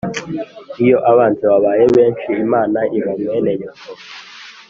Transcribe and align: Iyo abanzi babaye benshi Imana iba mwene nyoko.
Iyo 0.83 0.97
abanzi 1.11 1.43
babaye 1.51 1.83
benshi 1.95 2.29
Imana 2.45 2.79
iba 2.97 3.11
mwene 3.21 3.51
nyoko. 3.59 3.89